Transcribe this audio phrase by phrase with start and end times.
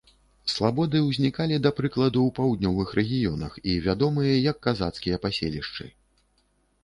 [0.51, 5.85] Слабоды ўзнікалі, да прыкладу, у паўднёвых рэгіёнах і вядомыя як казацкія паселішчы.